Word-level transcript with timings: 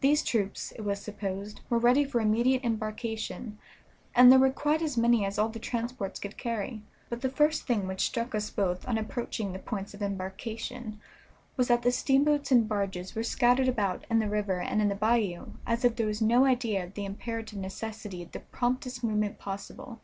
These 0.00 0.22
troops, 0.22 0.72
it 0.76 0.82
was 0.82 1.02
supposed, 1.02 1.60
were 1.68 1.78
ready 1.80 2.04
for 2.04 2.20
immediate 2.20 2.62
embarkation, 2.64 3.58
and 4.14 4.30
there 4.30 4.38
were 4.38 4.52
quite 4.52 4.80
as 4.80 4.96
many 4.96 5.24
as 5.24 5.40
all 5.40 5.48
the 5.48 5.58
transports 5.58 6.20
could 6.20 6.36
carry, 6.38 6.82
but 7.08 7.20
the 7.20 7.28
first 7.28 7.66
thing 7.66 7.88
which 7.88 8.06
struck 8.06 8.32
us 8.32 8.48
both 8.48 8.86
on 8.86 8.96
approaching 8.96 9.52
the 9.52 9.58
points 9.58 9.92
of 9.92 10.02
embarkation 10.02 11.00
was 11.56 11.66
that 11.66 11.82
the 11.82 11.90
steamboats 11.90 12.52
and 12.52 12.68
barges 12.68 13.16
were 13.16 13.24
scattered 13.24 13.66
about 13.66 14.06
in 14.08 14.20
the 14.20 14.28
river 14.30 14.60
and 14.60 14.80
in 14.80 14.86
the 14.88 14.94
bayou 14.94 15.46
as 15.66 15.84
if 15.84 15.96
there 15.96 16.06
was 16.06 16.22
no 16.22 16.44
idea 16.44 16.84
of 16.84 16.94
the 16.94 17.04
imperative 17.04 17.58
necessity 17.58 18.22
of 18.22 18.30
the 18.30 18.38
promptest 18.38 19.02
movement 19.02 19.36
possible. 19.40 19.98